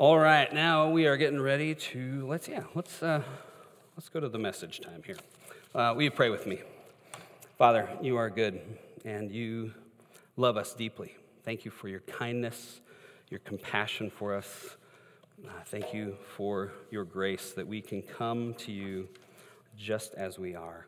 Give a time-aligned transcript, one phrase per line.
[0.00, 3.22] All right, now we are getting ready to let's yeah let's uh,
[3.98, 5.18] let's go to the message time here.
[5.74, 6.62] Uh, will you pray with me?
[7.58, 8.62] Father, you are good
[9.04, 9.74] and you
[10.38, 11.14] love us deeply.
[11.44, 12.80] Thank you for your kindness,
[13.28, 14.78] your compassion for us.
[15.46, 19.06] Uh, thank you for your grace that we can come to you
[19.76, 20.86] just as we are.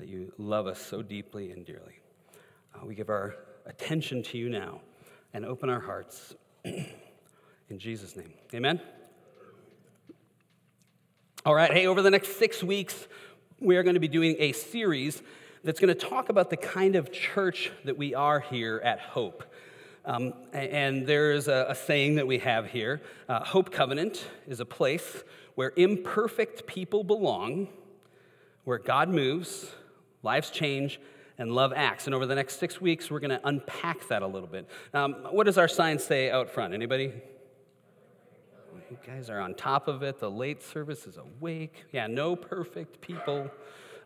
[0.00, 2.00] That you love us so deeply and dearly.
[2.74, 3.36] Uh, we give our
[3.66, 4.80] attention to you now
[5.32, 6.34] and open our hearts.
[7.70, 8.32] In Jesus' name.
[8.54, 8.80] Amen.
[11.44, 13.06] All right, hey, over the next six weeks,
[13.60, 15.22] we are going to be doing a series
[15.64, 19.44] that's going to talk about the kind of church that we are here at Hope.
[20.06, 24.64] Um, and there's a, a, saying that we have here uh, Hope Covenant is a
[24.64, 25.22] place
[25.54, 27.68] where imperfect people belong,
[28.64, 29.70] where God moves,
[30.22, 31.00] lives change,
[31.36, 32.06] and love acts.
[32.06, 34.66] And over the next six weeks, we're going to unpack that a little bit.
[34.94, 36.72] Um, what does our sign say out front?
[36.72, 37.12] Anybody?
[38.90, 40.18] You guys are on top of it.
[40.18, 41.84] The late service is awake.
[41.92, 43.50] Yeah, no perfect people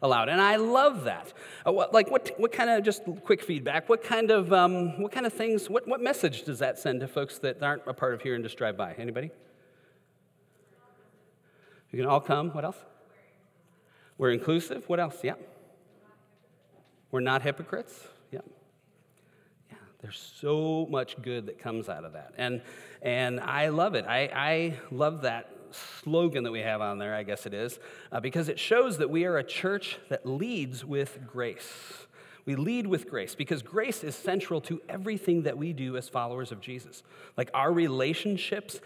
[0.03, 0.29] allowed.
[0.29, 1.33] And I love that.
[1.65, 5.25] Uh, like, what, what kind of, just quick feedback, what kind of, um, what kind
[5.25, 8.23] of things, what, what message does that send to folks that aren't a part of
[8.23, 8.95] here and just drive by?
[8.95, 9.31] Anybody?
[11.93, 12.51] You can all come.
[12.51, 12.79] What else?
[14.19, 14.89] We're inclusive.
[14.89, 15.19] What else?
[15.23, 15.35] Yeah.
[17.11, 18.09] We're not hypocrites.
[20.03, 22.35] There's so much good that comes out of that.
[22.37, 22.61] And
[23.03, 24.05] and I love it.
[24.07, 27.79] I, I love that slogan that we have on there, I guess it is,
[28.11, 31.73] uh, because it shows that we are a church that leads with grace.
[32.45, 36.53] We lead with grace because grace is central to everything that we do as followers
[36.53, 37.03] of Jesus.
[37.37, 38.81] Like our relationships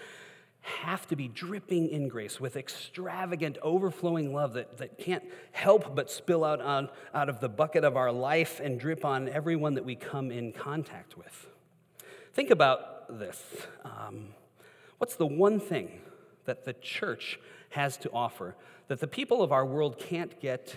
[0.66, 6.10] have to be dripping in grace with extravagant, overflowing love that, that can't help but
[6.10, 9.84] spill out, on, out of the bucket of our life and drip on everyone that
[9.84, 11.48] we come in contact with.
[12.34, 13.42] Think about this
[13.84, 14.28] um,
[14.98, 16.00] what's the one thing
[16.44, 17.38] that the church
[17.70, 18.56] has to offer
[18.88, 20.76] that the people of our world can't get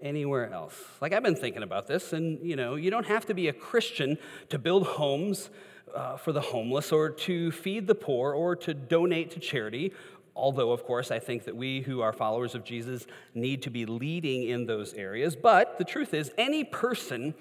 [0.00, 0.74] anywhere else?
[1.00, 3.52] Like, I've been thinking about this, and you know, you don't have to be a
[3.52, 4.18] Christian
[4.48, 5.50] to build homes.
[5.94, 9.92] Uh, for the homeless, or to feed the poor, or to donate to charity,
[10.34, 13.84] although, of course, I think that we who are followers of Jesus need to be
[13.84, 15.36] leading in those areas.
[15.36, 17.34] But the truth is, any person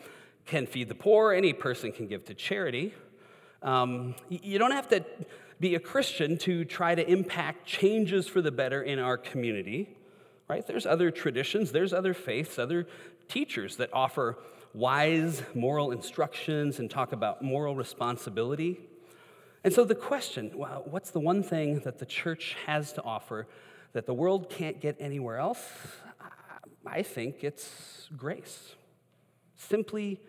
[0.45, 2.93] can feed the poor, any person can give to charity.
[3.63, 5.05] Um, you don't have to
[5.61, 9.95] be a Christian to try to impact changes for the better in our community,
[10.49, 10.67] right?
[10.67, 12.85] There's other traditions, there's other faiths, other
[13.29, 14.37] teachers that offer
[14.73, 18.79] wise moral instructions and talk about moral responsibility.
[19.63, 23.47] And so the question well, what's the one thing that the church has to offer
[23.93, 25.61] that the world can't get anywhere else?
[26.85, 28.75] I think it's grace.
[29.55, 30.19] Simply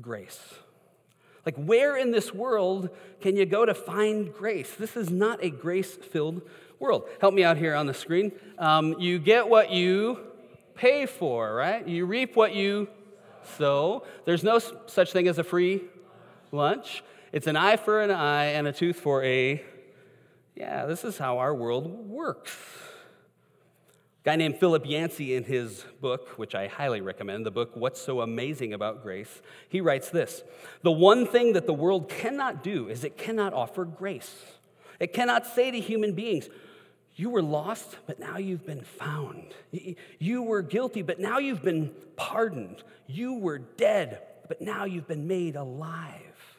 [0.00, 0.40] grace.
[1.44, 4.74] Like, where in this world can you go to find grace?
[4.74, 6.42] This is not a grace filled
[6.78, 7.08] world.
[7.20, 8.32] Help me out here on the screen.
[8.58, 10.18] Um, you get what you
[10.74, 11.86] pay for, right?
[11.86, 12.88] You reap what you
[13.46, 14.04] sow.
[14.24, 15.82] There's no such thing as a free
[16.50, 17.02] lunch.
[17.32, 19.62] It's an eye for an eye and a tooth for a.
[20.54, 22.56] Yeah, this is how our world works
[24.24, 28.20] guy named Philip Yancey, in his book, which I highly recommend, the book What's So
[28.20, 30.42] Amazing About Grace, he writes this
[30.82, 34.44] The one thing that the world cannot do is it cannot offer grace.
[35.00, 36.48] It cannot say to human beings,
[37.22, 39.54] You were lost, but now you've been found.
[40.18, 42.82] You were guilty, but now you've been pardoned.
[43.06, 46.58] You were dead, but now you've been made alive.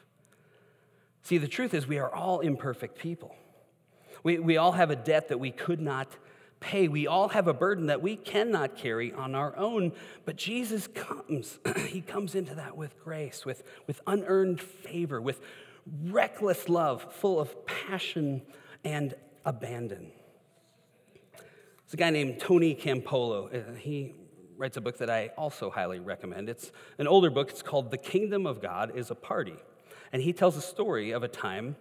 [1.22, 3.36] See, the truth is, we are all imperfect people.
[4.22, 6.16] We, we all have a debt that we could not
[6.60, 6.88] pay.
[6.88, 9.92] We all have a burden that we cannot carry on our own,
[10.24, 11.58] but Jesus comes.
[11.88, 15.42] he comes into that with grace, with, with unearned favor, with
[16.04, 18.40] reckless love, full of passion
[18.82, 19.14] and
[19.44, 20.10] abandon.
[21.84, 23.54] There's a guy named Tony Campolo.
[23.54, 24.14] Uh, he
[24.56, 26.48] writes a book that I also highly recommend.
[26.48, 27.50] It's an older book.
[27.50, 29.56] It's called The Kingdom of God is a Party.
[30.10, 31.76] And he tells a story of a time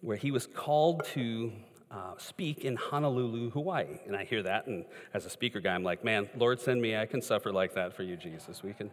[0.00, 1.50] where he was called to
[1.90, 3.98] uh, speak in Honolulu, Hawaii.
[4.06, 6.96] And I hear that, and as a speaker guy, I'm like, man, Lord, send me.
[6.96, 8.62] I can suffer like that for you, Jesus.
[8.62, 8.90] We can.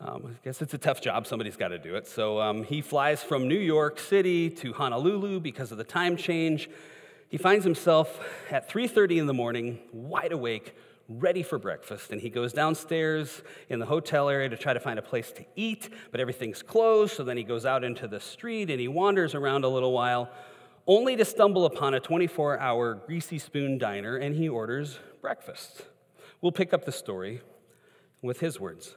[0.00, 1.26] Um, I guess it's a tough job.
[1.26, 2.06] Somebody's got to do it.
[2.06, 6.68] So um, he flies from New York City to Honolulu because of the time change.
[7.28, 8.20] He finds himself
[8.50, 10.74] at 3:30 in the morning, wide awake,
[11.08, 12.10] ready for breakfast.
[12.10, 15.44] And he goes downstairs in the hotel area to try to find a place to
[15.54, 17.14] eat, but everything's closed.
[17.14, 20.30] So then he goes out into the street and he wanders around a little while
[20.86, 25.82] only to stumble upon a 24 hour greasy spoon diner and he orders breakfast.
[26.40, 27.42] We'll pick up the story
[28.22, 28.94] with his words.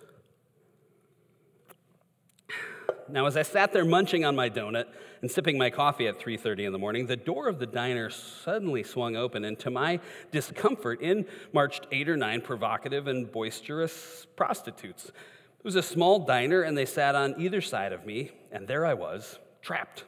[3.09, 4.85] Now, as I sat there munching on my donut
[5.21, 8.83] and sipping my coffee at 3:30 in the morning, the door of the diner suddenly
[8.83, 9.99] swung open, and to my
[10.31, 15.09] discomfort, in marched eight or nine provocative and boisterous prostitutes.
[15.09, 18.85] It was a small diner, and they sat on either side of me, and there
[18.85, 20.05] I was, trapped.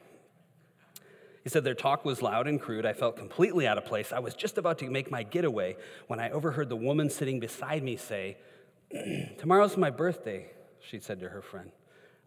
[1.44, 2.86] He said their talk was loud and crude.
[2.86, 4.12] I felt completely out of place.
[4.12, 5.76] I was just about to make my getaway
[6.06, 8.38] when I overheard the woman sitting beside me say,
[9.38, 10.50] Tomorrow's my birthday,
[10.80, 11.70] she said to her friend.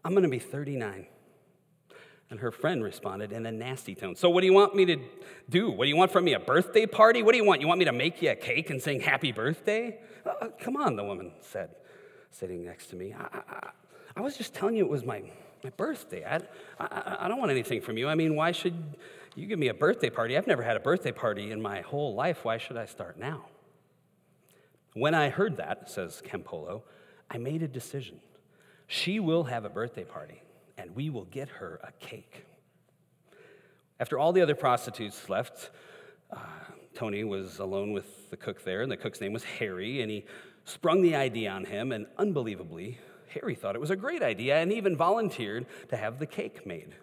[0.08, 1.06] I'm going to be 39.
[2.30, 4.16] And her friend responded in a nasty tone.
[4.16, 4.96] So, what do you want me to
[5.50, 5.70] do?
[5.70, 6.32] What do you want from me?
[6.32, 7.22] A birthday party?
[7.22, 7.60] What do you want?
[7.60, 9.98] You want me to make you a cake and sing happy birthday?
[10.24, 11.74] Uh, uh come on, the woman said,
[12.30, 13.12] sitting next to me.
[13.12, 13.70] I, I,
[14.16, 15.24] I was just telling you it was my,
[15.62, 16.24] my birthday.
[16.24, 16.40] I,
[16.82, 18.08] I, I don't want anything from you.
[18.08, 18.82] I mean, why should
[19.34, 20.38] you give me a birthday party?
[20.38, 22.46] I've never had a birthday party in my whole life.
[22.46, 23.44] Why should I start now?
[24.94, 26.80] When I heard that, says Campolo,
[27.30, 28.20] I made a decision.
[28.88, 30.42] She will have a birthday party,
[30.78, 32.46] and we will get her a cake.
[34.00, 35.70] After all the other prostitutes left,
[36.32, 36.38] uh,
[36.94, 40.24] Tony was alone with the cook there, and the cook's name was Harry, and he
[40.64, 42.98] sprung the idea on him, and unbelievably,
[43.34, 46.94] Harry thought it was a great idea and even volunteered to have the cake made.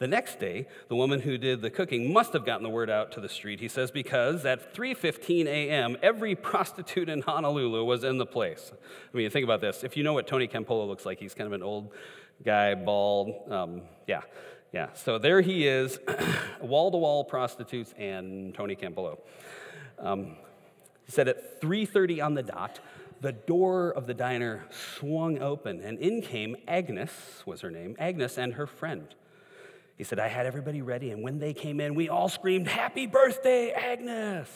[0.00, 3.12] The next day, the woman who did the cooking must have gotten the word out
[3.12, 8.16] to the street, he says, because at 3:15 a.m., every prostitute in Honolulu was in
[8.16, 8.72] the place.
[9.12, 9.84] I mean, think about this.
[9.84, 11.92] If you know what Tony Campolo looks like, he's kind of an old
[12.42, 13.52] guy, bald.
[13.52, 14.22] Um, yeah,
[14.72, 14.88] yeah.
[14.94, 15.98] So there he is,
[16.62, 19.18] wall-to-wall prostitutes and Tony Campolo.
[19.98, 20.36] Um,
[21.04, 22.80] he said at 3:30 on the dot,
[23.20, 28.38] the door of the diner swung open, and in came Agnes, was her name, Agnes
[28.38, 29.14] and her friend.
[30.00, 33.06] He said, I had everybody ready, and when they came in, we all screamed, Happy
[33.06, 34.48] birthday, Agnes!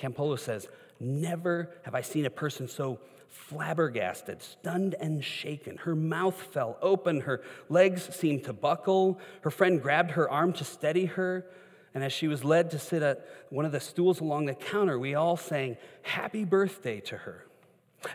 [0.00, 0.66] Campolo says,
[0.98, 2.98] Never have I seen a person so
[3.28, 5.76] flabbergasted, stunned, and shaken.
[5.76, 9.20] Her mouth fell open, her legs seemed to buckle.
[9.42, 11.46] Her friend grabbed her arm to steady her.
[11.94, 14.98] And as she was led to sit at one of the stools along the counter,
[14.98, 17.46] we all sang happy birthday to her.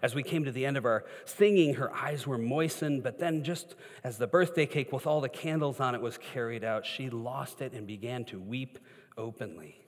[0.01, 3.43] As we came to the end of our singing, her eyes were moistened, but then,
[3.43, 7.09] just as the birthday cake with all the candles on it was carried out, she
[7.09, 8.79] lost it and began to weep
[9.17, 9.79] openly.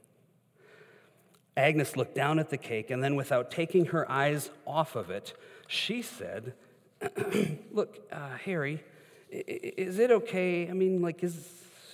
[1.56, 5.34] Agnes looked down at the cake, and then, without taking her eyes off of it,
[5.68, 6.54] she said,
[7.72, 8.84] Look, uh, Harry,
[9.30, 10.70] is it okay?
[10.70, 11.48] I mean, like, is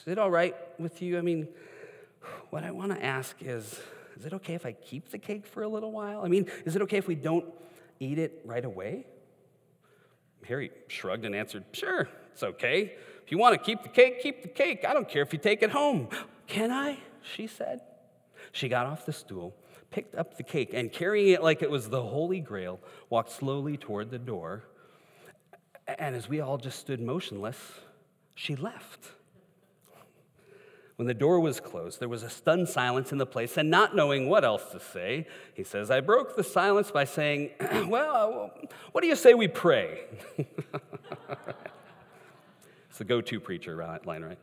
[0.06, 1.18] it all right with you?
[1.18, 1.48] I mean,
[2.50, 3.80] what I want to ask is,
[4.18, 6.24] is it okay if I keep the cake for a little while?
[6.24, 7.46] I mean, is it okay if we don't
[8.00, 9.06] eat it right away?
[10.46, 12.96] Harry shrugged and answered, Sure, it's okay.
[13.24, 14.86] If you want to keep the cake, keep the cake.
[14.88, 16.10] I don't care if you take it home.
[16.48, 16.98] Can I?
[17.22, 17.82] She said.
[18.52, 19.56] She got off the stool,
[19.90, 22.80] picked up the cake, and carrying it like it was the Holy Grail,
[23.10, 24.64] walked slowly toward the door.
[25.88, 27.58] And as we all just stood motionless,
[28.36, 29.08] she left.
[30.96, 33.96] When the door was closed, there was a stunned silence in the place, and not
[33.96, 37.52] knowing what else to say, he says, I broke the silence by saying,
[37.88, 38.52] Well,
[38.92, 40.02] what do you say we pray?
[40.38, 40.48] it's
[42.98, 43.76] the go to preacher
[44.06, 44.38] line, right?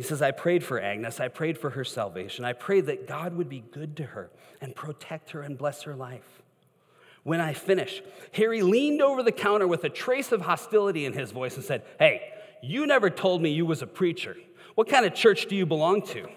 [0.00, 1.20] He says, I prayed for Agnes.
[1.20, 2.44] I prayed for her salvation.
[2.46, 4.30] I prayed that God would be good to her
[4.62, 6.40] and protect her and bless her life.
[7.22, 8.02] When I finished,
[8.32, 11.82] Harry leaned over the counter with a trace of hostility in his voice and said,
[11.98, 14.36] Hey, you never told me you was a preacher.
[14.74, 16.28] What kind of church do you belong to?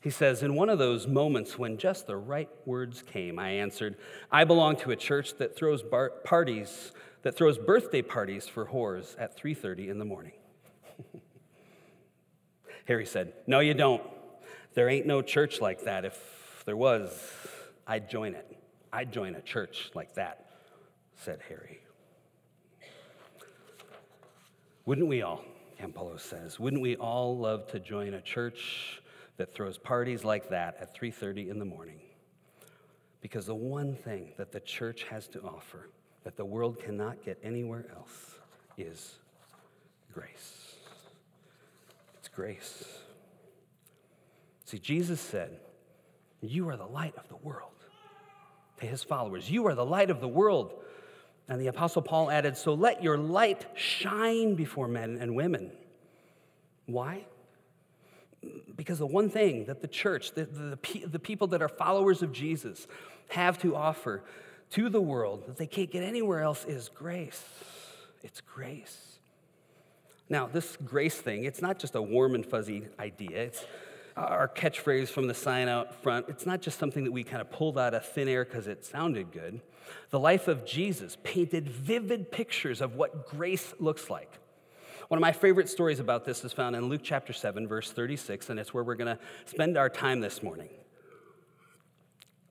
[0.00, 3.96] He says, In one of those moments when just the right words came, I answered,
[4.30, 9.16] I belong to a church that throws bar- parties, that throws birthday parties for whores
[9.18, 10.32] at 3:30 in the morning.
[12.84, 14.02] Harry said, No, you don't.
[14.74, 16.04] There ain't no church like that.
[16.04, 17.18] If there was,
[17.86, 18.58] I'd join it.
[18.92, 20.44] I'd join a church like that,
[21.16, 21.80] said Harry.
[24.84, 25.42] Wouldn't we all?
[25.84, 26.58] Campolo says.
[26.58, 29.02] Wouldn't we all love to join a church
[29.36, 32.00] that throws parties like that at 3:30 in the morning?
[33.20, 35.90] Because the one thing that the church has to offer
[36.22, 38.38] that the world cannot get anywhere else
[38.78, 39.18] is
[40.12, 40.76] grace.
[42.18, 42.84] It's grace.
[44.64, 45.60] See, Jesus said,
[46.40, 47.70] You are the light of the world.
[48.78, 50.83] To his followers, You are the light of the world.
[51.48, 55.70] And the Apostle Paul added, So let your light shine before men and women.
[56.86, 57.26] Why?
[58.76, 62.32] Because the one thing that the church, the, the, the, people that are followers of
[62.32, 62.86] Jesus,
[63.28, 64.22] have to offer
[64.70, 67.42] to the world that they can't get anywhere else is grace.
[68.22, 69.18] It's grace.
[70.28, 73.44] Now, this grace thing, it's not just a warm and fuzzy idea.
[73.44, 73.64] It's,
[74.16, 77.50] our catchphrase from the sign out front, it's not just something that we kind of
[77.50, 79.60] pulled out of thin air because it sounded good.
[80.10, 84.30] The life of Jesus painted vivid pictures of what grace looks like.
[85.08, 88.50] One of my favorite stories about this is found in Luke chapter 7, verse 36,
[88.50, 90.70] and it's where we're going to spend our time this morning.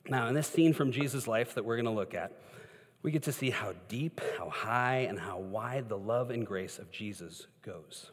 [0.08, 2.34] Now, in this scene from Jesus' life that we're going to look at,
[3.02, 6.78] we get to see how deep, how high, and how wide the love and grace
[6.78, 8.12] of Jesus goes.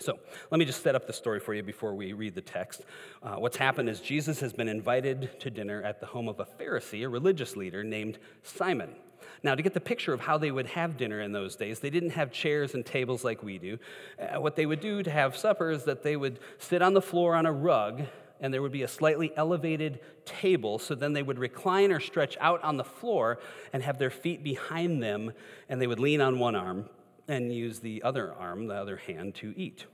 [0.00, 0.18] So,
[0.50, 2.82] let me just set up the story for you before we read the text.
[3.22, 6.46] Uh, what's happened is Jesus has been invited to dinner at the home of a
[6.46, 8.94] Pharisee, a religious leader named Simon.
[9.42, 11.90] Now, to get the picture of how they would have dinner in those days, they
[11.90, 13.78] didn't have chairs and tables like we do.
[14.18, 17.02] Uh, what they would do to have supper is that they would sit on the
[17.02, 18.02] floor on a rug
[18.40, 20.78] and there would be a slightly elevated table.
[20.78, 23.38] So then they would recline or stretch out on the floor
[23.74, 25.32] and have their feet behind them,
[25.68, 26.88] and they would lean on one arm
[27.30, 29.86] and use the other arm, the other hand, to eat.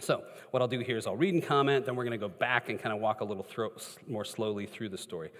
[0.00, 2.28] So, what I'll do here is I'll read and comment, then we're going to go
[2.28, 3.72] back and kind of walk a little thro-
[4.06, 5.30] more slowly through the story.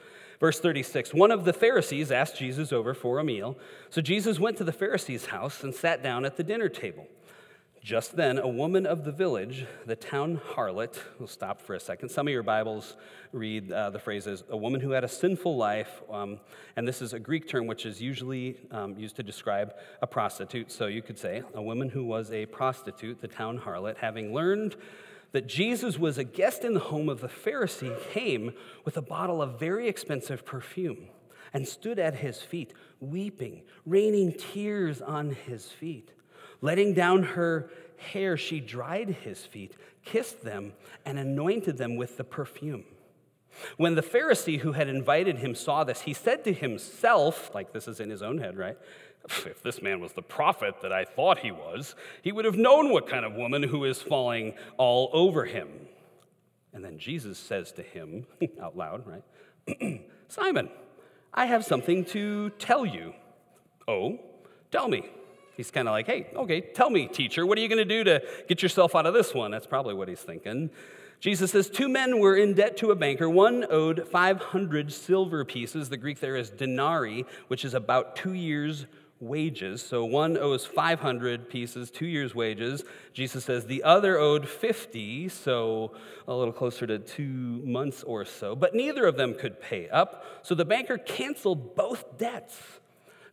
[0.40, 3.58] Verse 36 One of the Pharisees asked Jesus over for a meal.
[3.90, 7.06] So Jesus went to the Pharisee's house and sat down at the dinner table.
[7.86, 12.08] Just then, a woman of the village, the town harlot, we'll stop for a second.
[12.08, 12.96] Some of your Bibles
[13.30, 16.02] read uh, the phrases, a woman who had a sinful life.
[16.10, 16.40] Um,
[16.74, 20.72] and this is a Greek term which is usually um, used to describe a prostitute.
[20.72, 24.74] So you could say, a woman who was a prostitute, the town harlot, having learned
[25.30, 28.52] that Jesus was a guest in the home of the Pharisee, came
[28.84, 31.06] with a bottle of very expensive perfume
[31.52, 36.10] and stood at his feet, weeping, raining tears on his feet.
[36.66, 40.72] Letting down her hair, she dried his feet, kissed them,
[41.04, 42.82] and anointed them with the perfume.
[43.76, 47.86] When the Pharisee who had invited him saw this, he said to himself, like this
[47.86, 48.76] is in his own head, right?
[49.46, 52.90] If this man was the prophet that I thought he was, he would have known
[52.90, 55.68] what kind of woman who is falling all over him.
[56.72, 58.26] And then Jesus says to him,
[58.60, 60.02] out loud, right?
[60.28, 60.68] Simon,
[61.32, 63.14] I have something to tell you.
[63.86, 64.18] Oh,
[64.72, 65.08] tell me.
[65.56, 68.04] He's kind of like, hey, okay, tell me, teacher, what are you going to do
[68.04, 69.50] to get yourself out of this one?
[69.50, 70.70] That's probably what he's thinking.
[71.20, 73.28] Jesus says, Two men were in debt to a banker.
[73.28, 75.88] One owed 500 silver pieces.
[75.88, 78.86] The Greek there is denarii, which is about two years'
[79.18, 79.80] wages.
[79.82, 82.84] So one owes 500 pieces, two years' wages.
[83.14, 85.92] Jesus says the other owed 50, so
[86.28, 88.54] a little closer to two months or so.
[88.54, 90.24] But neither of them could pay up.
[90.42, 92.60] So the banker canceled both debts.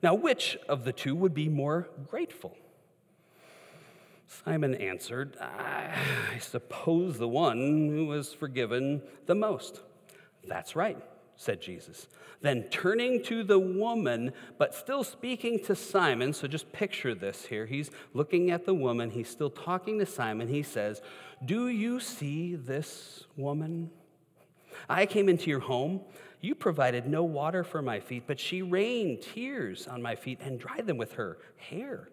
[0.03, 2.57] Now, which of the two would be more grateful?
[4.27, 9.79] Simon answered, I suppose the one who was forgiven the most.
[10.45, 10.97] That's right,
[11.37, 12.07] said Jesus.
[12.41, 17.65] Then turning to the woman, but still speaking to Simon, so just picture this here.
[17.65, 20.49] He's looking at the woman, he's still talking to Simon.
[20.49, 21.01] He says,
[21.45, 23.89] Do you see this woman?
[24.89, 26.01] I came into your home.
[26.43, 30.59] You provided no water for my feet, but she rained tears on my feet and
[30.59, 32.09] dried them with her hair.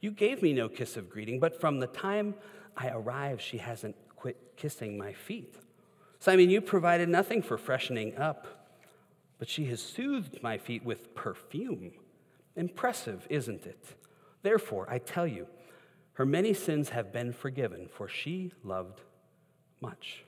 [0.00, 2.34] You gave me no kiss of greeting, but from the time
[2.78, 5.56] I arrived, she hasn't quit kissing my feet.
[6.18, 8.46] Simon, you provided nothing for freshening up,
[9.38, 11.92] but she has soothed my feet with perfume.
[12.56, 13.96] Impressive, isn't it?
[14.40, 15.46] Therefore, I tell you,
[16.14, 19.02] her many sins have been forgiven, for she loved
[19.82, 20.24] much.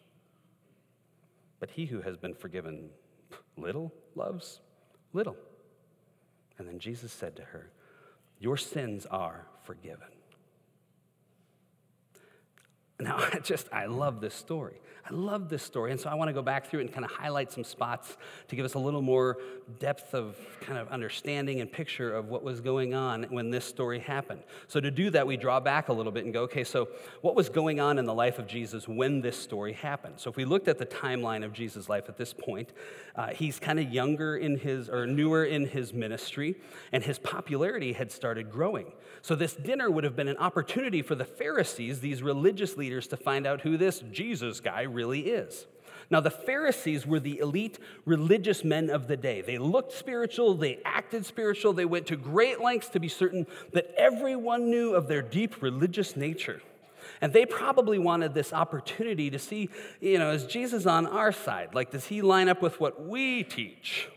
[1.58, 2.90] But he who has been forgiven
[3.56, 4.60] Little loves
[5.12, 5.36] little.
[6.58, 7.70] And then Jesus said to her,
[8.38, 10.08] Your sins are forgiven.
[12.98, 14.80] Now, I just, I love this story.
[15.08, 15.92] I love this story.
[15.92, 18.16] And so I want to go back through it and kind of highlight some spots
[18.48, 19.38] to give us a little more
[19.78, 24.00] depth of kind of understanding and picture of what was going on when this story
[24.00, 24.42] happened.
[24.66, 26.88] So to do that, we draw back a little bit and go, okay, so
[27.20, 30.14] what was going on in the life of Jesus when this story happened?
[30.16, 32.72] So if we looked at the timeline of Jesus' life at this point,
[33.14, 36.56] uh, he's kind of younger in his, or newer in his ministry,
[36.90, 38.92] and his popularity had started growing.
[39.22, 43.16] So this dinner would have been an opportunity for the Pharisees, these religious leaders, to
[43.16, 45.66] find out who this Jesus guy really is.
[46.08, 49.40] Now, the Pharisees were the elite religious men of the day.
[49.40, 53.92] They looked spiritual, they acted spiritual, they went to great lengths to be certain that
[53.96, 56.62] everyone knew of their deep religious nature.
[57.20, 61.74] And they probably wanted this opportunity to see, you know, is Jesus on our side?
[61.74, 64.08] Like, does he line up with what we teach?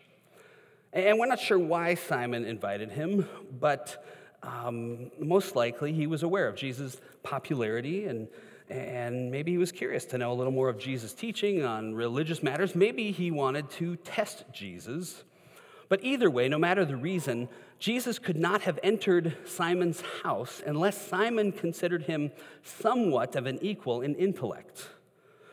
[0.92, 3.28] And we're not sure why Simon invited him,
[3.60, 4.04] but
[4.44, 8.28] um, most likely he was aware of Jesus' popularity and
[8.70, 12.44] and maybe he was curious to know a little more of Jesus' teaching on religious
[12.44, 12.76] matters.
[12.76, 15.24] Maybe he wanted to test Jesus.
[15.88, 17.50] But either way, no matter the reason,
[17.80, 24.02] Jesus could not have entered Simon's house unless Simon considered him somewhat of an equal
[24.02, 24.88] in intellect.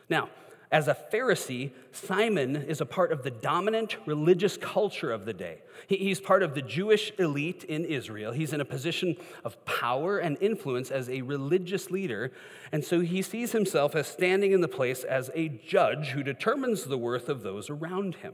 [0.09, 0.29] Now,
[0.69, 5.59] As a Pharisee, Simon is a part of the dominant religious culture of the day.
[5.87, 8.33] He's part of the Jewish elite in Israel.
[8.33, 12.33] He's in a position of power and influence as a religious leader.
[12.73, 16.83] And so he sees himself as standing in the place as a judge who determines
[16.83, 18.33] the worth of those around him.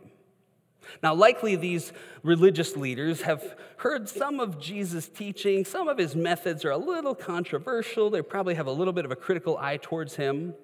[1.03, 5.65] Now, likely these religious leaders have heard some of Jesus' teaching.
[5.65, 8.09] Some of his methods are a little controversial.
[8.09, 10.55] They probably have a little bit of a critical eye towards him.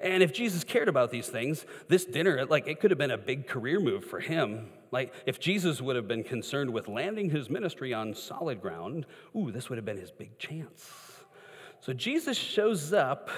[0.00, 3.18] And if Jesus cared about these things, this dinner, like, it could have been a
[3.18, 4.68] big career move for him.
[4.92, 9.50] Like, if Jesus would have been concerned with landing his ministry on solid ground, ooh,
[9.50, 10.88] this would have been his big chance.
[11.80, 13.28] So Jesus shows up,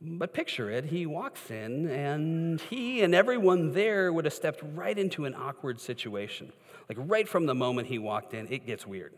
[0.00, 4.98] but picture it, he walks in, and he and everyone there would have stepped right
[4.98, 6.52] into an awkward situation.
[6.88, 9.12] Like, right from the moment he walked in, it gets weird.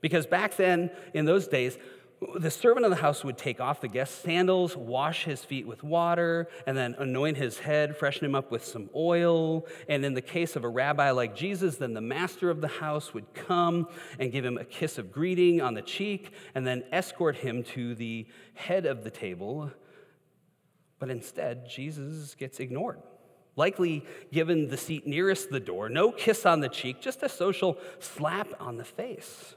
[0.00, 1.78] Because back then, in those days,
[2.38, 5.82] the servant of the house would take off the guest's sandals, wash his feet with
[5.82, 9.66] water, and then anoint his head, freshen him up with some oil.
[9.88, 13.12] And in the case of a rabbi like Jesus, then the master of the house
[13.12, 17.36] would come and give him a kiss of greeting on the cheek, and then escort
[17.36, 19.70] him to the head of the table.
[20.98, 23.00] But instead, Jesus gets ignored
[23.58, 27.78] likely given the seat nearest the door, no kiss on the cheek, just a social
[28.00, 29.54] slap on the face.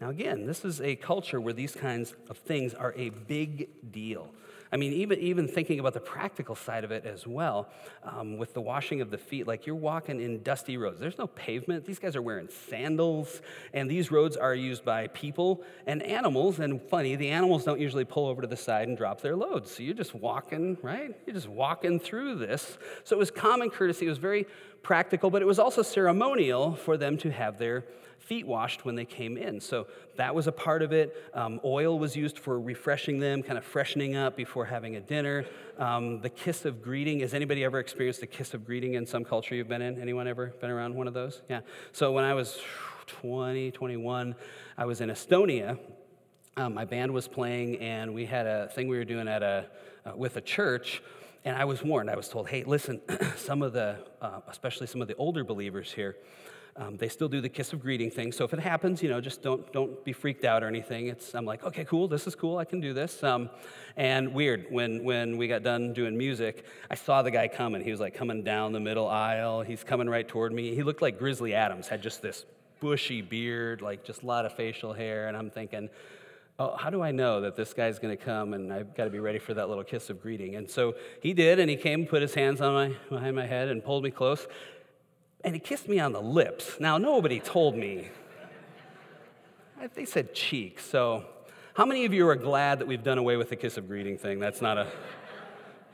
[0.00, 4.28] Now, again, this is a culture where these kinds of things are a big deal.
[4.72, 7.68] I mean, even, even thinking about the practical side of it as well,
[8.02, 10.98] um, with the washing of the feet, like you're walking in dusty roads.
[10.98, 11.86] There's no pavement.
[11.86, 13.40] These guys are wearing sandals,
[13.72, 16.58] and these roads are used by people and animals.
[16.58, 19.70] And funny, the animals don't usually pull over to the side and drop their loads.
[19.70, 21.14] So you're just walking, right?
[21.26, 22.76] You're just walking through this.
[23.04, 24.06] So it was common courtesy.
[24.06, 24.46] It was very
[24.82, 27.84] practical, but it was also ceremonial for them to have their
[28.18, 29.60] feet washed when they came in.
[29.60, 31.16] So that was a part of it.
[31.32, 35.44] Um, oil was used for refreshing them, kind of freshening up before having a dinner.
[35.78, 37.20] Um, the kiss of greeting.
[37.20, 40.00] Has anybody ever experienced the kiss of greeting in some culture you've been in?
[40.00, 41.42] Anyone ever been around one of those?
[41.48, 41.60] Yeah.
[41.92, 42.58] So when I was
[43.06, 44.34] 20, 21,
[44.76, 45.78] I was in Estonia.
[46.56, 49.66] Um, my band was playing, and we had a thing we were doing at a,
[50.04, 51.02] uh, with a church.
[51.44, 52.10] And I was warned.
[52.10, 53.00] I was told, "Hey, listen,
[53.36, 56.16] some of the, uh, especially some of the older believers here,
[56.78, 58.32] um, they still do the kiss of greeting thing.
[58.32, 61.08] So if it happens, you know, just don't, don't be freaked out or anything.
[61.08, 63.22] It's, I'm like, okay, cool, this is cool, I can do this.
[63.22, 63.48] Um,
[63.96, 67.82] and weird, when, when we got done doing music, I saw the guy coming.
[67.82, 69.62] He was like coming down the middle aisle.
[69.62, 70.74] He's coming right toward me.
[70.74, 72.44] He looked like Grizzly Adams, had just this
[72.80, 75.28] bushy beard, like just a lot of facial hair.
[75.28, 75.88] And I'm thinking,
[76.58, 79.10] oh, how do I know that this guy's going to come and I've got to
[79.10, 80.56] be ready for that little kiss of greeting?
[80.56, 83.68] And so he did, and he came, put his hands on my, behind my head,
[83.68, 84.46] and pulled me close
[85.46, 86.76] and he kissed me on the lips.
[86.80, 88.08] Now, nobody told me.
[89.94, 90.80] They said cheek.
[90.80, 91.24] So,
[91.74, 94.18] how many of you are glad that we've done away with the kiss of greeting
[94.18, 94.40] thing?
[94.40, 94.88] That's not a.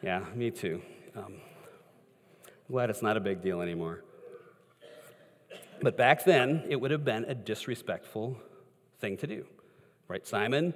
[0.00, 0.80] Yeah, me too.
[1.14, 1.34] Um,
[2.66, 4.02] glad it's not a big deal anymore.
[5.82, 8.38] But back then, it would have been a disrespectful
[9.00, 9.44] thing to do.
[10.08, 10.26] Right?
[10.26, 10.72] Simon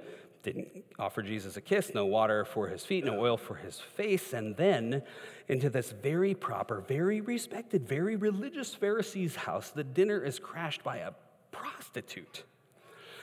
[0.47, 4.31] didn't offer Jesus a kiss, no water for his feet, no oil for his face.
[4.31, 5.03] And then
[5.49, 10.97] into this very proper, very respected, very religious Pharisee's house, the dinner is crashed by
[10.97, 11.11] a
[11.51, 12.43] prostitute.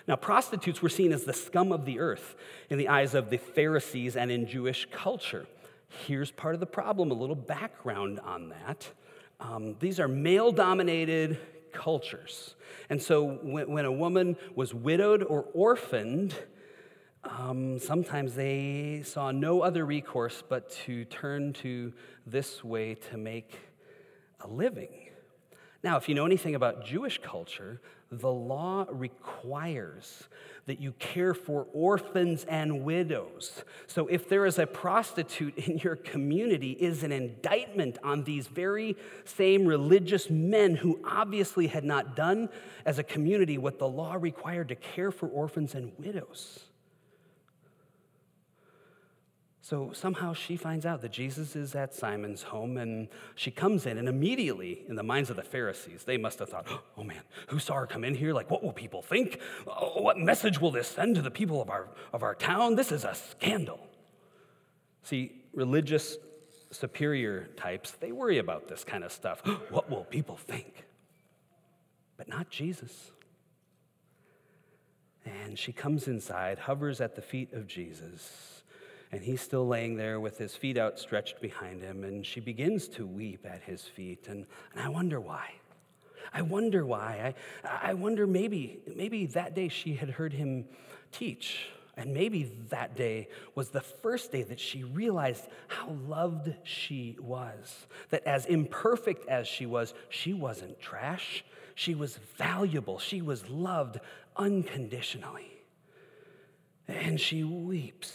[0.07, 2.37] Now, prostitutes were seen as the scum of the earth
[2.69, 5.47] in the eyes of the Pharisees and in Jewish culture.
[6.07, 8.87] Here's part of the problem, a little background on that.
[9.41, 11.39] Um, these are male dominated
[11.73, 12.55] cultures.
[12.91, 16.35] And so when, when, a woman was widowed or orphaned,
[17.31, 21.93] um, sometimes they saw no other recourse but to turn to
[22.27, 23.59] this way to make
[24.41, 25.11] a living.
[25.83, 30.29] Now, if you know anything about Jewish culture, the law requires
[30.67, 33.65] that you care for orphans and widows.
[33.87, 38.97] So if there is a prostitute in your community is an indictment on these very
[39.25, 42.49] same religious men who obviously had not done
[42.87, 46.61] as a community what the law required to care for orphans and widows.
[49.65, 53.97] So somehow she finds out that Jesus is at Simon's home and she comes in,
[53.97, 56.67] and immediately, in the minds of the Pharisees, they must have thought,
[56.99, 58.35] oh man, who saw her come in here?
[58.35, 59.41] Like, what will people think?
[59.67, 62.75] Oh, what message will this send to the people of our, of our town?
[62.75, 63.81] This is a scandal.
[65.03, 66.19] See, religious
[66.71, 69.41] superior types, they worry about this kind of stuff.
[69.71, 70.85] what will people think?
[72.19, 73.13] But not Jesus.
[75.25, 78.54] And she comes inside, hovers at the feet of Jesus
[79.15, 83.07] and he's still laying there with his feet outstretched behind him, and she begins to
[83.07, 84.27] weep at his feet.
[84.29, 85.53] And, and I wonder why.
[86.33, 87.33] I wonder why.
[87.65, 90.65] I, I wonder maybe, maybe that day she had heard him
[91.13, 97.17] teach And maybe that day was the first day that she realized how loved she
[97.21, 97.87] was.
[98.11, 101.45] That as imperfect as she was, she wasn't trash.
[101.77, 102.99] She was valuable.
[102.99, 104.01] She was loved
[104.37, 105.53] unconditionally.
[106.89, 108.13] And she weeps.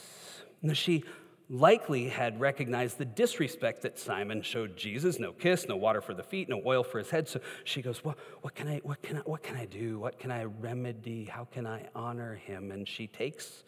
[0.62, 1.04] Now, she
[1.50, 6.22] likely had recognized the disrespect that Simon showed Jesus no kiss, no water for the
[6.22, 7.28] feet, no oil for his head.
[7.28, 10.00] So she goes, well, what, can I, what, can I, what can I do?
[10.00, 11.26] What can I remedy?
[11.26, 12.72] How can I honor him?
[12.72, 13.64] And she takes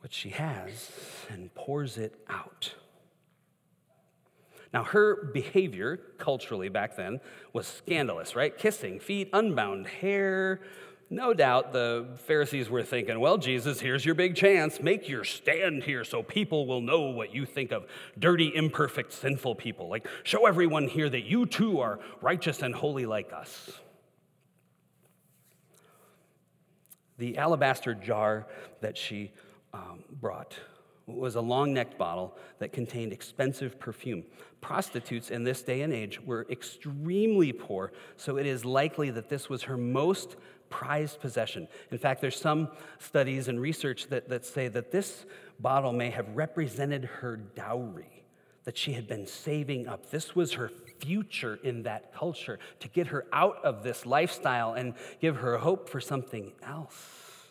[0.00, 0.92] what she has
[1.28, 2.74] and pours it out.
[4.72, 7.20] Now, her behavior culturally back then
[7.52, 8.56] was scandalous, right?
[8.56, 10.60] Kissing, feet, unbound hair,
[11.12, 14.80] no doubt the Pharisees were thinking, well, Jesus, here's your big chance.
[14.80, 17.84] Make your stand here so people will know what you think of
[18.16, 19.88] dirty, imperfect, sinful people.
[19.88, 23.72] Like, show everyone here that you too are righteous and holy like us.
[27.18, 28.46] The alabaster jar
[28.80, 29.32] that she
[29.74, 30.56] um, brought
[31.06, 34.22] was a long necked bottle that contained expensive perfume.
[34.60, 39.48] Prostitutes in this day and age were extremely poor, so it is likely that this
[39.48, 40.36] was her most
[40.70, 41.68] prized possession.
[41.90, 45.26] In fact, there's some studies and research that, that say that this
[45.58, 48.20] bottle may have represented her dowry
[48.64, 50.10] that she had been saving up.
[50.10, 54.94] This was her future in that culture to get her out of this lifestyle and
[55.20, 57.48] give her hope for something else.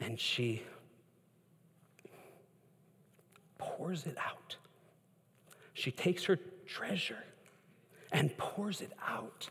[0.00, 0.62] And she
[3.58, 4.56] pours it out.
[5.72, 7.24] She takes her treasure
[8.12, 9.48] and pours it out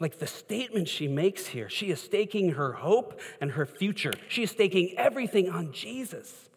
[0.00, 4.12] like the statement she makes here, she is staking her hope and her future.
[4.28, 6.48] She is staking everything on Jesus.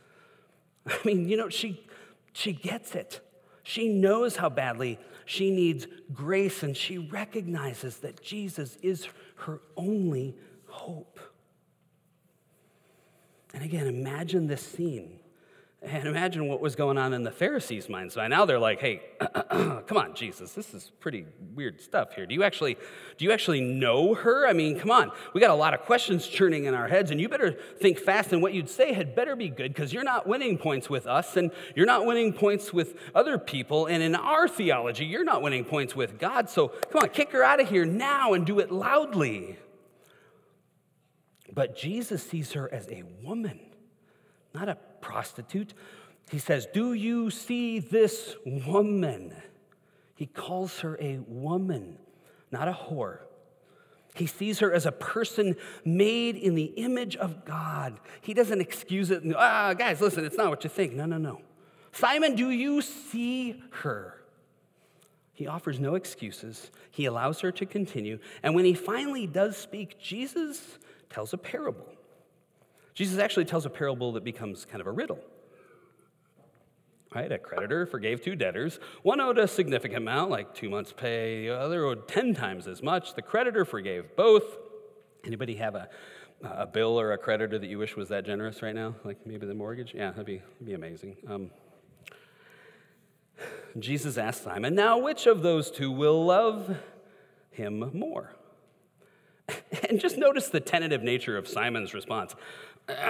[0.88, 1.86] I mean, you know, she,
[2.32, 3.20] she gets it.
[3.64, 10.36] She knows how badly she needs grace, and she recognizes that Jesus is her only
[10.68, 11.20] hope.
[13.54, 15.20] And again, imagine this scene.
[15.86, 18.16] And imagine what was going on in the Pharisees' minds.
[18.16, 19.02] By now they're like, hey,
[19.50, 22.26] come on, Jesus, this is pretty weird stuff here.
[22.26, 22.78] Do you actually
[23.18, 24.48] do you actually know her?
[24.48, 25.12] I mean, come on.
[25.34, 28.32] We got a lot of questions churning in our heads, and you better think fast,
[28.32, 31.36] and what you'd say had better be good, because you're not winning points with us,
[31.36, 35.66] and you're not winning points with other people, and in our theology, you're not winning
[35.66, 36.50] points with God.
[36.50, 39.58] So come on, kick her out of here now and do it loudly.
[41.54, 43.60] But Jesus sees her as a woman,
[44.54, 45.74] not a prostitute.
[46.32, 49.36] He says, Do you see this woman?
[50.16, 51.98] He calls her a woman,
[52.52, 53.20] not a whore.
[54.16, 58.00] He sees her as a person made in the image of God.
[58.22, 59.24] He doesn't excuse it.
[59.36, 60.94] Ah, guys, listen, it's not what you think.
[60.94, 61.42] No, no, no.
[61.92, 64.22] Simon, do you see her?
[65.34, 66.70] He offers no excuses.
[66.92, 68.20] He allows her to continue.
[68.44, 70.78] And when he finally does speak, Jesus
[71.10, 71.93] tells a parable.
[72.94, 75.20] Jesus actually tells a parable that becomes kind of a riddle.
[77.14, 77.32] Right?
[77.32, 78.80] A creditor forgave two debtors.
[79.04, 81.48] One owed a significant amount, like two months' pay.
[81.48, 83.14] The other owed 10 times as much.
[83.14, 84.58] The creditor forgave both.
[85.24, 85.90] Anybody have a,
[86.42, 88.96] a bill or a creditor that you wish was that generous right now?
[89.04, 89.94] Like maybe the mortgage?
[89.94, 91.18] Yeah, that'd be, that'd be amazing.
[91.28, 91.52] Um,
[93.80, 96.78] Jesus asked Simon, Now which of those two will love
[97.52, 98.36] him more?
[99.90, 102.36] And just notice the tentative nature of Simon's response.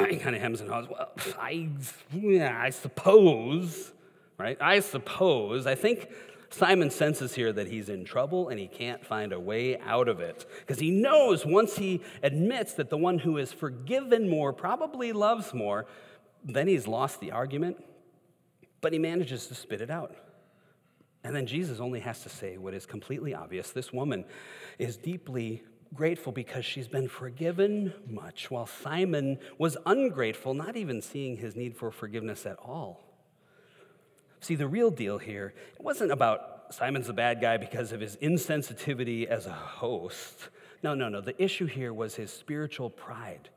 [0.09, 0.87] He kind of hems and haws.
[0.89, 1.09] Well,
[1.39, 1.69] I,
[2.11, 3.91] yeah, I suppose,
[4.37, 4.57] right?
[4.61, 5.65] I suppose.
[5.65, 6.09] I think
[6.49, 10.19] Simon senses here that he's in trouble and he can't find a way out of
[10.19, 10.45] it.
[10.59, 15.53] Because he knows once he admits that the one who is forgiven more probably loves
[15.53, 15.87] more,
[16.43, 17.83] then he's lost the argument.
[18.81, 20.15] But he manages to spit it out.
[21.23, 23.71] And then Jesus only has to say what is completely obvious.
[23.71, 24.25] This woman
[24.77, 31.37] is deeply grateful because she's been forgiven much, while Simon was ungrateful, not even seeing
[31.37, 33.01] his need for forgiveness at all.
[34.39, 38.17] See, the real deal here, it wasn't about Simon's a bad guy because of his
[38.17, 40.49] insensitivity as a host.
[40.81, 41.21] No, no, no.
[41.21, 43.49] The issue here was his spiritual pride.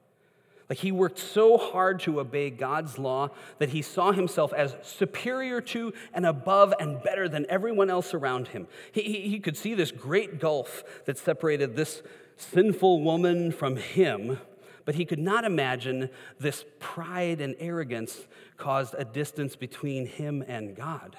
[0.68, 5.60] Like he worked so hard to obey God's law that he saw himself as superior
[5.60, 8.66] to and above and better than everyone else around him.
[8.92, 12.02] He, he, he could see this great gulf that separated this
[12.36, 14.38] sinful woman from him,
[14.84, 20.76] but he could not imagine this pride and arrogance caused a distance between him and
[20.76, 21.16] God.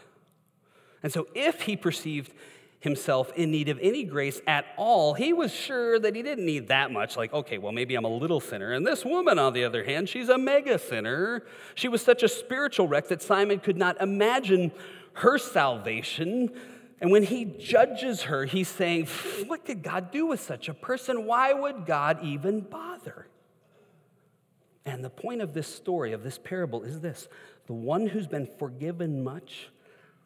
[1.03, 2.34] And so, if he perceived
[2.80, 6.67] himself in need of any grace at all, he was sure that he didn't need
[6.67, 7.17] that much.
[7.17, 8.71] Like, okay, well, maybe I'm a little sinner.
[8.73, 11.43] And this woman, on the other hand, she's a mega sinner.
[11.75, 14.71] She was such a spiritual wreck that Simon could not imagine
[15.13, 16.51] her salvation
[17.00, 19.08] and when he judges her, he's saying,
[19.46, 21.26] What could God do with such a person?
[21.26, 23.28] Why would God even bother?
[24.86, 27.28] And the point of this story, of this parable, is this
[27.68, 29.70] the one who's been forgiven much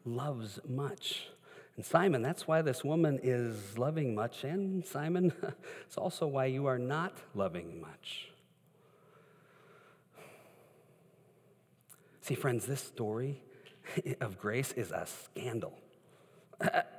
[0.05, 1.27] loves much.
[1.75, 4.43] And Simon, that's why this woman is loving much.
[4.43, 5.33] And Simon,
[5.85, 8.29] it's also why you are not loving much.
[12.21, 13.41] See, friends, this story
[14.21, 15.80] of grace is a scandal.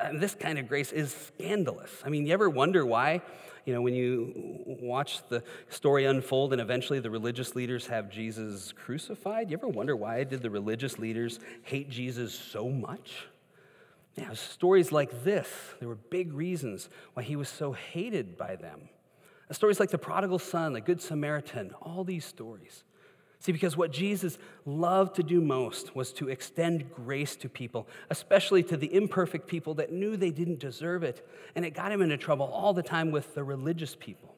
[0.01, 1.91] And this kind of grace is scandalous.
[2.05, 3.23] I mean, you ever wonder why?
[3.65, 8.73] You know, when you watch the story unfold and eventually the religious leaders have Jesus
[8.73, 13.27] crucified, you ever wonder why did the religious leaders hate Jesus so much?
[14.17, 15.49] Yeah, stories like this,
[15.79, 18.89] there were big reasons why he was so hated by them.
[19.51, 22.85] Stories like the prodigal son, the good Samaritan, all these stories.
[23.43, 28.63] See, because what Jesus loved to do most was to extend grace to people, especially
[28.63, 31.29] to the imperfect people that knew they didn't deserve it.
[31.57, 34.37] And it got him into trouble all the time with the religious people.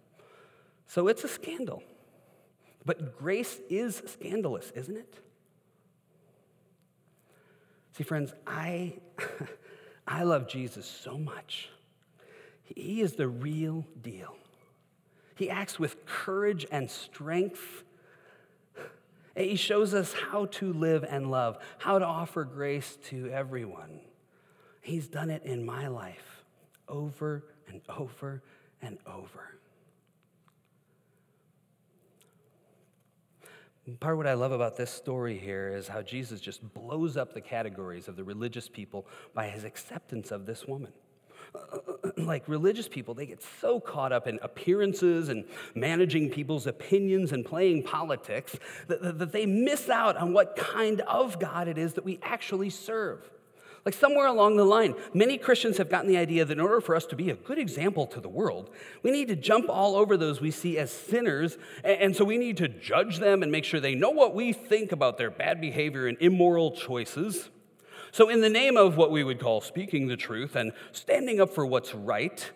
[0.86, 1.82] So it's a scandal.
[2.86, 5.18] But grace is scandalous, isn't it?
[7.92, 8.94] See, friends, I,
[10.08, 11.68] I love Jesus so much.
[12.62, 14.34] He is the real deal.
[15.34, 17.84] He acts with courage and strength
[19.36, 24.00] he shows us how to live and love, how to offer grace to everyone.
[24.80, 26.44] He's done it in my life
[26.88, 28.42] over and over
[28.82, 29.58] and over.
[34.00, 37.34] Part of what I love about this story here is how Jesus just blows up
[37.34, 40.92] the categories of the religious people by his acceptance of this woman.
[42.26, 47.44] like religious people, they get so caught up in appearances and managing people's opinions and
[47.44, 48.56] playing politics
[48.88, 52.70] that, that they miss out on what kind of God it is that we actually
[52.70, 53.30] serve.
[53.84, 56.96] Like somewhere along the line, many Christians have gotten the idea that in order for
[56.96, 58.70] us to be a good example to the world,
[59.02, 61.58] we need to jump all over those we see as sinners.
[61.84, 64.92] And so we need to judge them and make sure they know what we think
[64.92, 67.50] about their bad behavior and immoral choices.
[68.14, 71.52] So, in the name of what we would call speaking the truth and standing up
[71.52, 72.48] for what's right,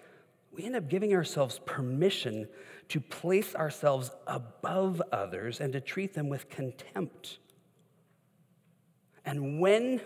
[0.53, 2.47] we end up giving ourselves permission
[2.91, 7.41] to place ourselves above others and to treat them with contempt.
[9.25, 10.01] And when,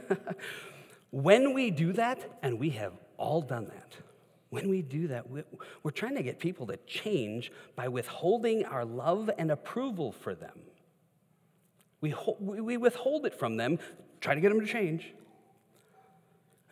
[1.10, 3.94] when we do that, and we have all done that,
[4.48, 9.28] when we do that, we're trying to get people to change by withholding our love
[9.36, 10.58] and approval for them.
[12.00, 13.78] We, we withhold it from them,
[14.22, 15.12] try to get them to change.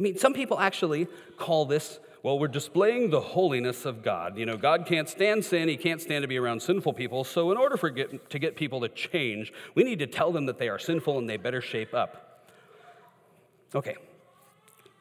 [0.01, 4.39] I mean, some people actually call this, well, we're displaying the holiness of God.
[4.39, 7.23] You know, God can't stand sin, He can't stand to be around sinful people.
[7.23, 10.47] So, in order for get, to get people to change, we need to tell them
[10.47, 12.49] that they are sinful and they better shape up.
[13.75, 13.97] Okay.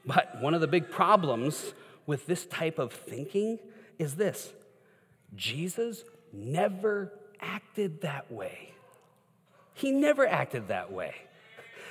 [0.06, 1.74] But one of the big problems
[2.06, 3.58] with this type of thinking
[4.00, 4.52] is this
[5.34, 8.74] Jesus never acted that way.
[9.76, 11.16] He never acted that way.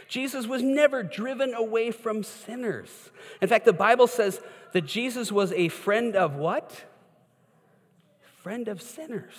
[0.09, 3.11] Jesus was never driven away from sinners.
[3.43, 4.41] In fact, the Bible says
[4.73, 6.85] that Jesus was a friend of what?
[8.43, 9.35] Friend of sinners.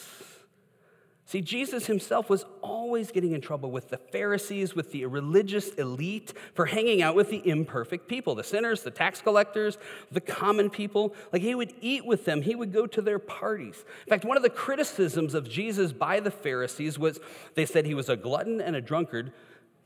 [1.26, 6.34] See, Jesus himself was always getting in trouble with the Pharisees, with the religious elite,
[6.56, 9.78] for hanging out with the imperfect people, the sinners, the tax collectors,
[10.12, 11.14] the common people.
[11.32, 13.86] Like he would eat with them, he would go to their parties.
[14.08, 17.20] In fact, one of the criticisms of Jesus by the Pharisees was
[17.54, 19.32] they said he was a glutton and a drunkard,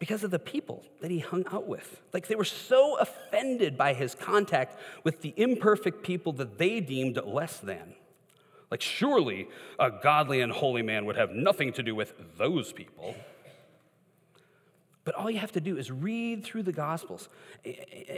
[0.04, 2.02] because of the people that he hung out with.
[2.12, 7.18] Like they were so offended by his contact with the imperfect people that they deemed
[7.24, 7.94] less than.
[8.70, 9.48] Like, surely
[9.80, 13.16] a godly and holy man would have nothing to do with those people.
[15.06, 17.30] But all you have to do is read through the Gospels.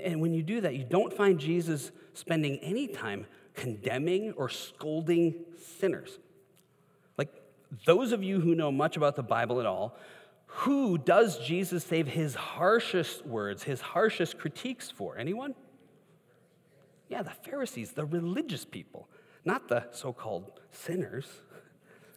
[0.08, 5.36] And when you do that, you don't find Jesus spending any time condemning or scolding
[5.80, 6.18] sinners.
[7.16, 7.30] Like,
[7.86, 9.96] those of you who know much about the Bible at all
[10.60, 15.18] who does Jesus save his harshest words, his harshest critiques for?
[15.18, 15.54] Anyone?
[17.10, 19.10] Yeah, the Pharisees, the religious people,
[19.44, 21.28] not the so called sinners.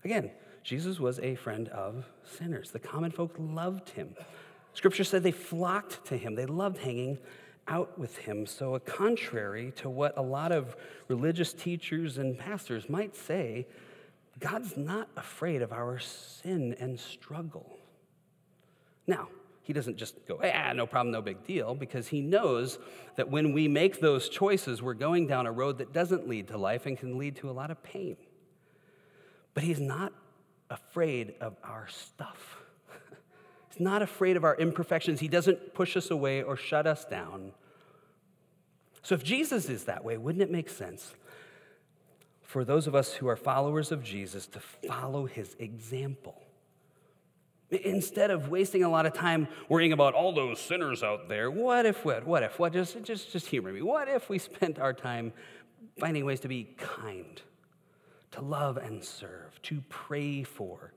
[0.04, 0.30] Again,
[0.62, 2.70] Jesus was a friend of sinners.
[2.70, 4.14] The common folk loved him.
[4.72, 7.18] Scripture said they flocked to him, they loved hanging
[7.66, 8.46] out with him.
[8.46, 10.76] So, contrary to what a lot of
[11.08, 13.66] religious teachers and pastors might say,
[14.38, 17.77] God's not afraid of our sin and struggle.
[19.08, 19.28] Now,
[19.62, 22.78] he doesn't just go, ah, no problem, no big deal, because he knows
[23.16, 26.56] that when we make those choices, we're going down a road that doesn't lead to
[26.56, 28.16] life and can lead to a lot of pain.
[29.54, 30.12] But he's not
[30.70, 32.62] afraid of our stuff.
[33.70, 35.20] he's not afraid of our imperfections.
[35.20, 37.52] He doesn't push us away or shut us down.
[39.02, 41.14] So, if Jesus is that way, wouldn't it make sense
[42.42, 46.42] for those of us who are followers of Jesus to follow his example?
[47.70, 51.84] Instead of wasting a lot of time worrying about all those sinners out there, what
[51.84, 53.82] if, what, what if, what, just, just, just humor me.
[53.82, 55.34] What if we spent our time
[55.98, 57.42] finding ways to be kind,
[58.30, 60.94] to love and serve, to pray for,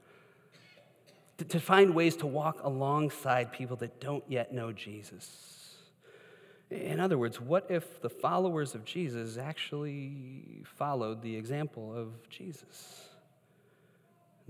[1.40, 5.76] to, to find ways to walk alongside people that don't yet know Jesus?
[6.70, 13.11] In other words, what if the followers of Jesus actually followed the example of Jesus?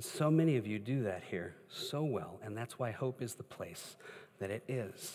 [0.01, 3.35] And so many of you do that here so well, and that's why hope is
[3.35, 3.97] the place
[4.39, 5.13] that it is.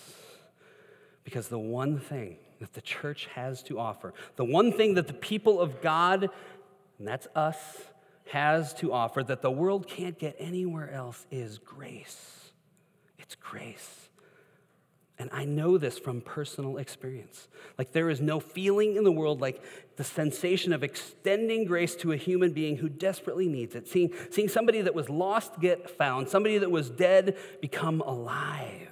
[1.24, 5.12] Because the one thing that the church has to offer, the one thing that the
[5.12, 6.30] people of God,
[7.00, 7.56] and that's us,
[8.26, 12.52] has to offer that the world can't get anywhere else is grace.
[13.18, 14.05] It's grace.
[15.18, 17.48] And I know this from personal experience.
[17.78, 19.62] Like, there is no feeling in the world like
[19.96, 23.88] the sensation of extending grace to a human being who desperately needs it.
[23.88, 28.88] Seeing, seeing somebody that was lost get found, somebody that was dead become alive.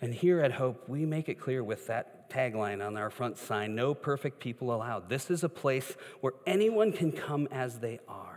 [0.00, 3.74] And here at Hope, we make it clear with that tagline on our front sign
[3.74, 5.08] no perfect people allowed.
[5.08, 8.33] This is a place where anyone can come as they are.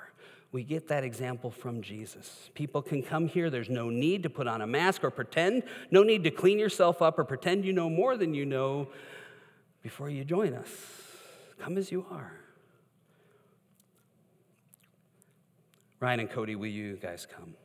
[0.52, 2.50] We get that example from Jesus.
[2.54, 3.50] People can come here.
[3.50, 7.02] There's no need to put on a mask or pretend, no need to clean yourself
[7.02, 8.88] up or pretend you know more than you know
[9.84, 10.70] before you join us.
[11.60, 12.34] Come as you are.
[16.00, 17.56] Ryan and Cody, will you guys come?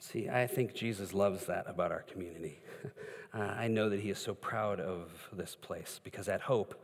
[0.00, 2.58] See, I think Jesus loves that about our community.
[3.34, 6.74] uh, I know that he is so proud of this place because at Hope,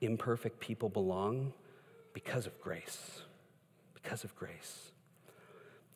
[0.00, 1.52] imperfect people belong
[2.12, 3.22] because of grace.
[3.94, 4.90] Because of grace.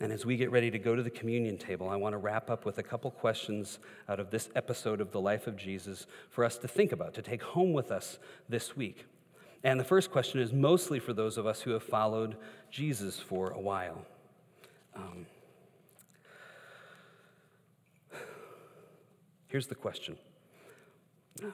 [0.00, 2.50] And as we get ready to go to the communion table, I want to wrap
[2.50, 6.44] up with a couple questions out of this episode of the life of Jesus for
[6.44, 9.07] us to think about, to take home with us this week.
[9.62, 12.37] And the first question is mostly for those of us who have followed
[12.70, 14.05] Jesus for a while.
[14.94, 15.27] Um,
[19.46, 20.16] here's the question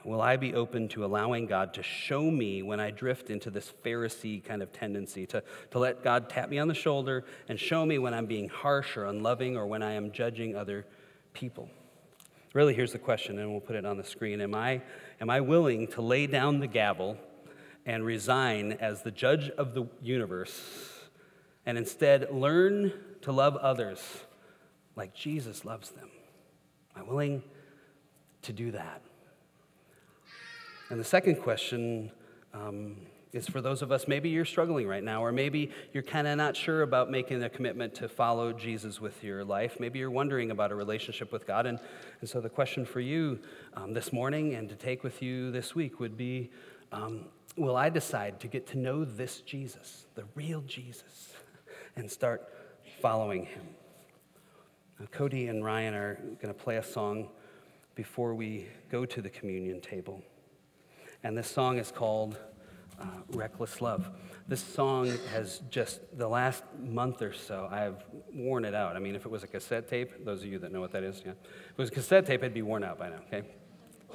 [0.03, 3.73] Will I be open to allowing God to show me when I drift into this
[3.83, 7.83] Pharisee kind of tendency, to, to let God tap me on the shoulder and show
[7.83, 10.85] me when I'm being harsh or unloving or when I am judging other
[11.33, 11.67] people?
[12.53, 14.39] Really, here's the question, and we'll put it on the screen.
[14.39, 14.81] Am I,
[15.19, 17.17] am I willing to lay down the gavel
[17.85, 20.61] and resign as the judge of the universe
[21.65, 23.99] and instead learn to love others
[24.95, 26.09] like Jesus loves them?
[26.95, 27.41] Am I willing
[28.43, 29.01] to do that?
[30.91, 32.11] And the second question
[32.53, 32.97] um,
[33.31, 36.35] is for those of us, maybe you're struggling right now, or maybe you're kind of
[36.35, 39.77] not sure about making a commitment to follow Jesus with your life.
[39.79, 41.65] Maybe you're wondering about a relationship with God.
[41.65, 41.79] And,
[42.19, 43.39] and so the question for you
[43.73, 46.51] um, this morning and to take with you this week would be
[46.91, 47.23] um,
[47.55, 51.33] Will I decide to get to know this Jesus, the real Jesus,
[51.95, 52.49] and start
[53.01, 53.63] following him?
[54.99, 57.29] Now, Cody and Ryan are going to play a song
[57.95, 60.21] before we go to the communion table.
[61.23, 62.37] And this song is called
[62.99, 64.09] uh, Reckless Love.
[64.47, 68.03] This song has just, the last month or so, I've
[68.33, 68.95] worn it out.
[68.95, 71.03] I mean, if it was a cassette tape, those of you that know what that
[71.03, 71.31] is, yeah.
[71.31, 73.43] If it was a cassette tape, it'd be worn out by now, okay?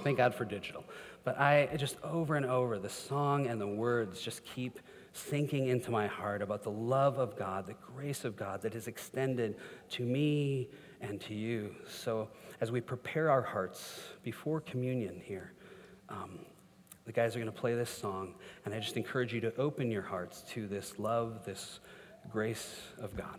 [0.03, 0.85] Thank God for digital.
[1.25, 4.79] But I just over and over, the song and the words just keep
[5.13, 8.89] sinking into my heart about the love of God, the grace of God that is
[8.89, 9.57] extended
[9.91, 10.69] to me
[11.01, 11.75] and to you.
[11.89, 12.29] So
[12.61, 15.53] as we prepare our hearts before communion here,
[16.09, 16.41] um,
[17.07, 19.91] the guys are going to play this song, and I just encourage you to open
[19.91, 21.79] your hearts to this love, this
[22.31, 23.39] grace of God.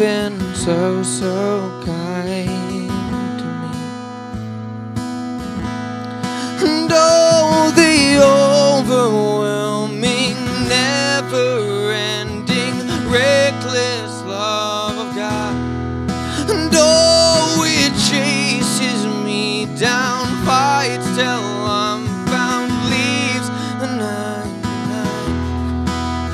[0.00, 2.88] been so, so kind
[3.38, 3.72] to me.
[6.66, 8.16] And oh, the
[8.80, 10.36] overwhelming,
[10.70, 12.76] never ending,
[13.10, 15.54] reckless love of God.
[16.48, 23.48] And oh, it chases me down, fights till I'm found, leaves
[23.84, 24.48] and I,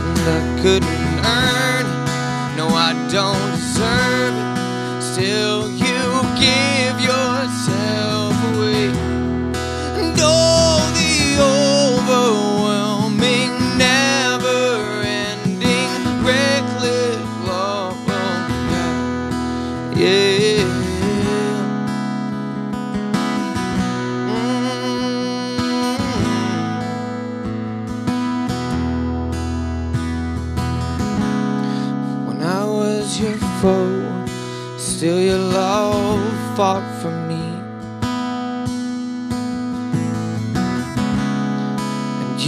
[0.07, 1.87] And I couldn't earn,
[2.57, 3.46] no, I don't.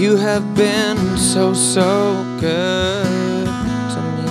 [0.09, 3.47] You have been so, so good
[3.93, 4.27] to me.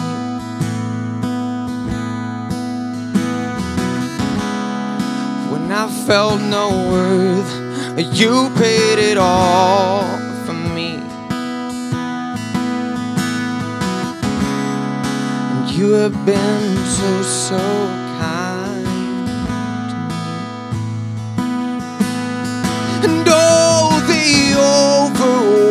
[5.52, 7.52] When I felt no worth,
[8.20, 10.02] you paid it all
[10.46, 10.96] for me.
[15.52, 17.60] And you have been so, so
[18.18, 18.84] kind
[23.02, 23.18] to me.
[23.18, 24.26] And oh, the
[24.58, 25.67] overwhelming,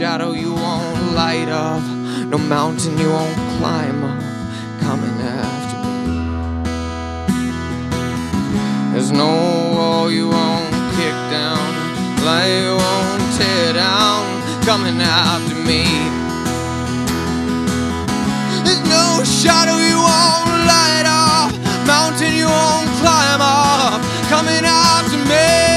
[0.00, 1.82] shadow you won't light up,
[2.32, 4.22] no mountain you won't climb up,
[4.80, 6.16] coming after me.
[8.94, 9.28] There's no
[9.76, 11.60] wall you won't kick down,
[12.24, 14.24] lie you won't tear down,
[14.64, 15.84] coming after me.
[18.64, 21.52] There's no shadow you won't light up,
[21.86, 24.00] mountain you won't climb up,
[24.32, 25.69] coming after me.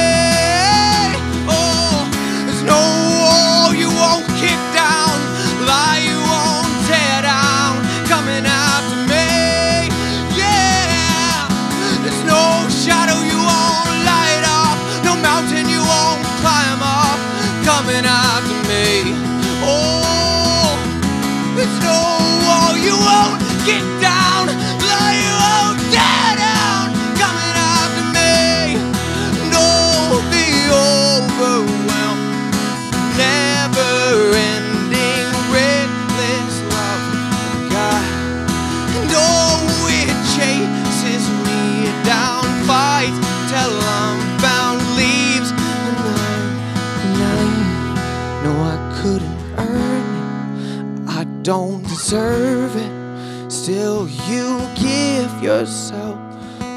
[51.44, 53.50] Don't deserve it.
[53.52, 56.18] Still, you give yourself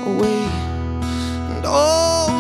[0.05, 0.43] away.
[1.55, 2.36] And all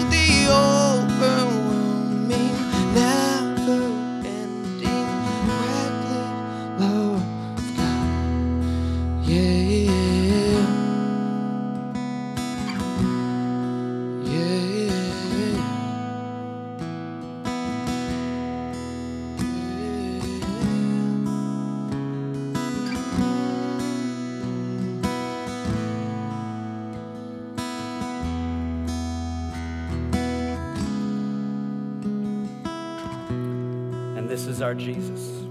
[34.67, 35.47] our Jesus.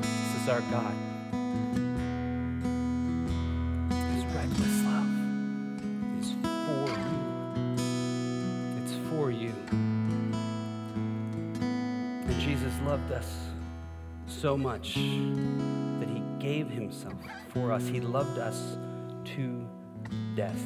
[0.00, 0.94] This is our God.
[4.14, 5.10] His reckless love
[6.18, 7.16] is for you.
[8.80, 9.52] It's for you.
[11.60, 13.30] And Jesus loved us
[14.26, 17.20] so much that he gave himself
[17.50, 17.86] for us.
[17.86, 18.78] He loved us
[19.36, 19.68] to
[20.34, 20.64] death.